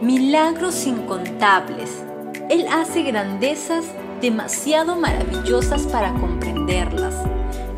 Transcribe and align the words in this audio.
milagros 0.00 0.86
incontables. 0.86 2.02
Él 2.50 2.66
hace 2.70 3.02
grandezas 3.02 3.84
demasiado 4.20 4.96
maravillosas 4.96 5.82
para 5.82 6.12
comprenderlas 6.14 7.14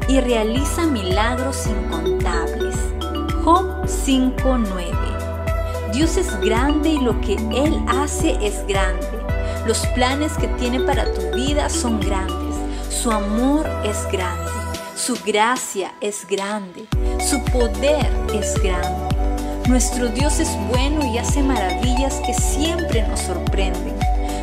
y 0.08 0.20
realiza 0.20 0.86
milagros 0.86 1.66
incontables. 1.66 2.74
Job 3.44 3.86
5:9 3.86 5.18
Dios 5.92 6.16
es 6.16 6.38
grande 6.40 6.90
y 6.90 7.00
lo 7.00 7.20
que 7.20 7.34
Él 7.34 7.80
hace 7.88 8.36
es 8.44 8.66
grande. 8.66 9.06
Los 9.66 9.86
planes 9.88 10.32
que 10.38 10.48
tiene 10.48 10.80
para 10.80 11.12
tu 11.12 11.20
vida 11.34 11.68
son 11.68 12.00
grandes. 12.00 12.56
Su 12.90 13.10
amor 13.10 13.66
es 13.84 14.06
grande. 14.10 14.50
Su 14.94 15.16
gracia 15.24 15.92
es 16.00 16.26
grande. 16.26 16.86
Su 17.20 17.42
poder 17.44 18.06
es 18.34 18.60
grande. 18.62 19.17
Nuestro 19.68 20.08
Dios 20.08 20.40
es 20.40 20.48
bueno 20.70 21.04
y 21.04 21.18
hace 21.18 21.42
maravillas 21.42 22.22
que 22.24 22.32
siempre 22.32 23.06
nos 23.06 23.20
sorprenden. 23.20 23.94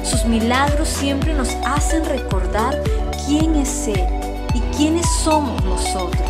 Sus 0.04 0.24
milagros 0.26 0.88
siempre 0.88 1.34
nos 1.34 1.50
hacen 1.66 2.06
recordar 2.06 2.80
quién 3.26 3.56
es 3.56 3.88
Él 3.88 4.06
y 4.54 4.60
quiénes 4.78 5.08
somos 5.24 5.64
nosotros. 5.66 6.30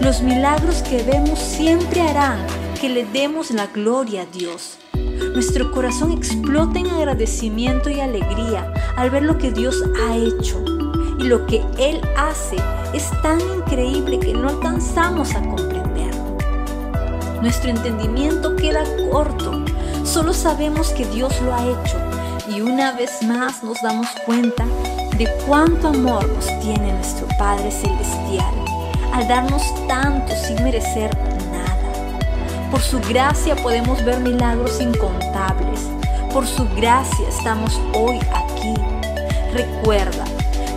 Los 0.00 0.22
milagros 0.22 0.82
que 0.82 1.02
vemos 1.02 1.40
siempre 1.40 2.00
harán 2.00 2.38
que 2.80 2.88
le 2.88 3.04
demos 3.06 3.50
la 3.50 3.66
gloria 3.66 4.22
a 4.22 4.26
Dios. 4.26 4.78
Nuestro 5.34 5.72
corazón 5.72 6.12
explota 6.12 6.78
en 6.78 6.86
agradecimiento 6.86 7.90
y 7.90 7.98
alegría 7.98 8.72
al 8.96 9.10
ver 9.10 9.24
lo 9.24 9.36
que 9.36 9.50
Dios 9.50 9.82
ha 10.06 10.16
hecho. 10.16 10.64
Y 11.18 11.24
lo 11.24 11.44
que 11.46 11.60
Él 11.76 12.00
hace 12.16 12.56
es 12.94 13.10
tan 13.22 13.40
increíble 13.40 14.20
que 14.20 14.32
no 14.32 14.48
alcanzamos 14.48 15.34
a 15.34 15.40
comprenderlo. 15.40 15.85
Nuestro 17.40 17.70
entendimiento 17.70 18.56
queda 18.56 18.84
corto. 19.10 19.64
Solo 20.04 20.32
sabemos 20.32 20.90
que 20.90 21.04
Dios 21.06 21.40
lo 21.42 21.54
ha 21.54 21.64
hecho 21.64 21.98
y 22.48 22.60
una 22.60 22.92
vez 22.92 23.22
más 23.22 23.62
nos 23.62 23.80
damos 23.82 24.08
cuenta 24.24 24.64
de 25.18 25.28
cuánto 25.46 25.88
amor 25.88 26.28
nos 26.28 26.46
tiene 26.60 26.92
nuestro 26.92 27.26
Padre 27.38 27.70
Celestial 27.70 28.54
al 29.12 29.26
darnos 29.28 29.62
tanto 29.88 30.32
sin 30.46 30.62
merecer 30.62 31.10
nada. 31.50 32.70
Por 32.70 32.80
su 32.80 33.00
gracia 33.00 33.56
podemos 33.56 34.04
ver 34.04 34.20
milagros 34.20 34.80
incontables. 34.80 35.80
Por 36.32 36.46
su 36.46 36.68
gracia 36.76 37.28
estamos 37.28 37.80
hoy 37.94 38.18
aquí. 38.34 38.74
Recuerda, 39.54 40.24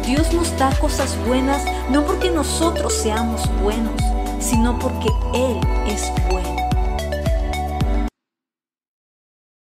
Dios 0.05 0.31
nos 0.31 0.57
da 0.57 0.69
cosas 0.79 1.17
buenas 1.27 1.61
no 1.89 2.05
porque 2.05 2.31
nosotros 2.31 2.93
seamos 2.93 3.41
buenos, 3.61 4.01
sino 4.39 4.79
porque 4.79 5.09
Él 5.33 5.59
es 5.87 6.09
bueno. 6.31 6.58